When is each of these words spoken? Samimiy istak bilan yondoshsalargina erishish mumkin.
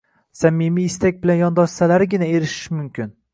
Samimiy 0.37 0.87
istak 0.91 1.19
bilan 1.25 1.37
yondoshsalargina 1.41 2.31
erishish 2.39 2.65
mumkin. 2.81 3.15